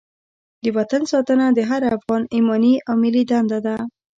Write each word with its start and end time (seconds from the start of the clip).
د 0.63 0.65
وطن 0.77 1.01
ساتنه 1.11 1.45
د 1.57 1.59
هر 1.69 1.81
افغان 1.95 2.23
ایماني 2.35 2.73
او 2.87 2.95
ملي 3.03 3.23
دنده 3.31 3.59
ده. 3.65 3.75